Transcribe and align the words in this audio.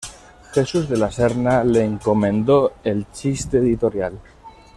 Jesús 0.51 0.89
de 0.89 0.97
la 0.97 1.11
Serna 1.11 1.63
le 1.63 1.83
encomendó 1.85 2.73
el 2.83 3.05
chiste 3.11 3.59
editorial. 3.59 4.19